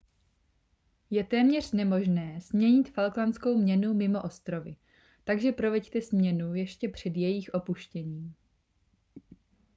[1.09, 4.75] je téměř nemožné směnit falklandskou měnu mimo ostrovy
[5.23, 8.35] takže proveďte směnu ještě před jejich opuštěním